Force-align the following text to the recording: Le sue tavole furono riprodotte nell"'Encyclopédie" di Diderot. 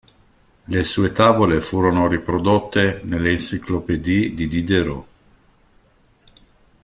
Le 0.65 0.81
sue 0.83 1.11
tavole 1.11 1.61
furono 1.61 2.07
riprodotte 2.07 3.01
nell"'Encyclopédie" 3.03 4.33
di 4.33 4.47
Diderot. 4.47 5.07